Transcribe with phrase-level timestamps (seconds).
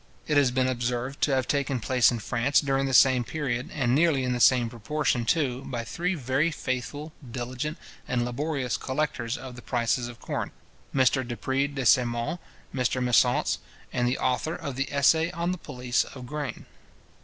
[0.25, 3.93] It has been observed to have taken place in France during the same period, and
[3.93, 7.77] nearly in the same proportion, too, by three very faithful, diligent,
[8.07, 10.49] and laborious collectors of the prices of corn,
[10.91, 12.39] Mr Dupré de St Maur,
[12.73, 13.59] Mr Messance,
[13.93, 16.65] and the author of the Essay on the Police of Grain.